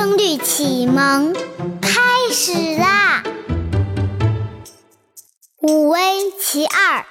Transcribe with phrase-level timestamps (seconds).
[0.00, 1.34] 声律启蒙
[1.82, 2.00] 开
[2.32, 3.22] 始啦！
[5.60, 7.04] 五危其二，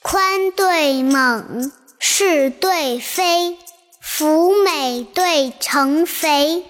[0.00, 3.58] 宽对猛，是对非，
[4.00, 6.64] 福美对成肥，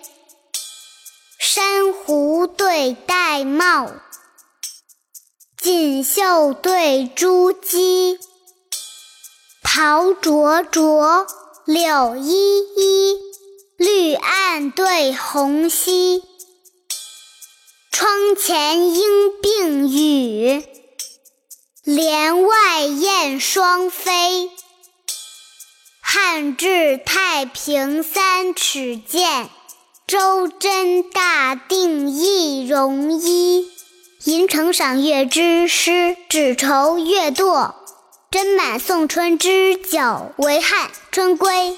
[1.38, 3.92] 珊瑚对玳瑁，
[5.60, 8.18] 锦绣对珠玑，
[9.62, 11.26] 桃灼灼，
[11.66, 13.18] 柳依依，
[13.77, 16.23] 绿岸对红溪。
[17.91, 20.64] 窗前莺并语，
[21.83, 24.50] 帘外燕双飞。
[26.00, 29.48] 汉至太平三尺剑，
[30.06, 33.69] 周真大定一容衣。
[34.25, 37.75] 银城赏月之诗，只愁月堕。
[38.30, 41.77] 斟满送春之酒，为汉春归。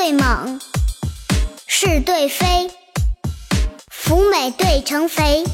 [0.00, 0.60] 对猛，
[1.66, 2.70] 是对非，
[3.90, 5.44] 福美对成肥，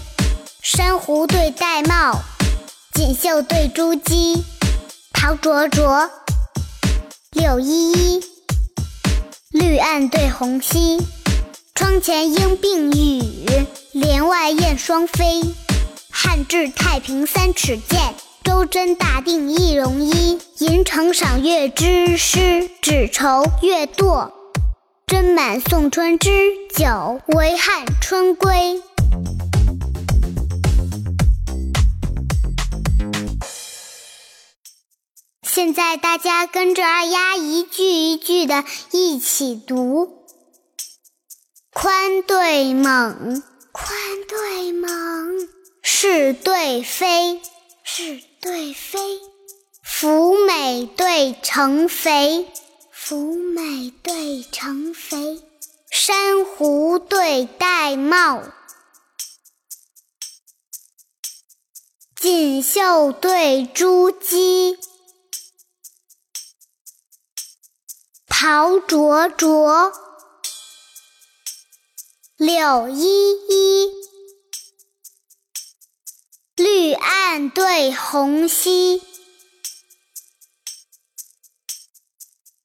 [0.62, 2.18] 珊瑚对玳瑁，
[2.92, 4.42] 锦绣对珠玑，
[5.14, 6.10] 桃灼灼，
[7.30, 8.20] 柳依依，
[9.50, 10.98] 绿岸对红溪。
[11.74, 15.40] 窗前莺并语，帘外燕双飞。
[16.10, 18.13] 汉至太平三尺剑，
[18.54, 20.38] 周真大定一容衣。
[20.58, 24.30] 银城赏月之诗，只愁月堕。
[25.08, 26.30] 斟满送春之
[26.72, 28.80] 酒，为汉春归。
[35.42, 40.26] 现在大家跟着二丫一句一句的一起读：
[41.72, 43.92] 宽对猛，宽
[44.28, 45.48] 对猛，
[45.82, 47.40] 是对非，
[47.82, 48.98] 是对非，
[49.82, 52.46] 福美对成肥，
[52.92, 55.42] 福美对成肥，
[55.90, 58.52] 珊瑚对玳瑁，
[62.20, 64.76] 锦绣对珠玑。
[68.28, 69.90] 桃灼灼，
[72.36, 74.03] 柳依依，
[77.24, 79.02] 绿岸对红溪。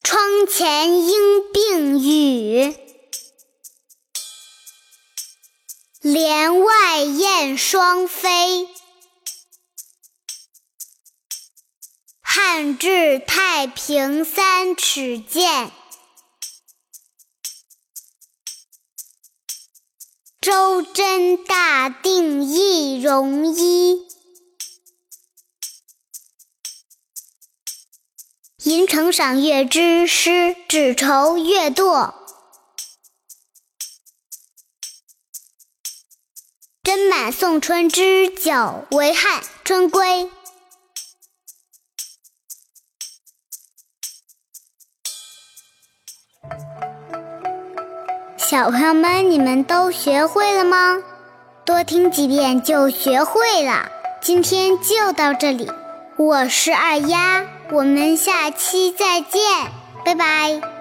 [0.04, 2.76] 窗前莺并语，
[6.02, 8.68] 帘外燕双飞。
[12.22, 15.72] 汉至太平三尺剑，
[20.42, 24.06] 周真大定一容衣。
[28.70, 32.14] 银城赏月之诗，只愁月堕。
[36.84, 40.30] 斟满送春之酒，为汉春归。
[48.38, 51.02] 小朋友们，你们都学会了吗？
[51.66, 53.90] 多听几遍就学会了。
[54.22, 55.72] 今天就到这里，
[56.18, 59.40] 我是二丫，我们下期再见，
[60.04, 60.79] 拜拜。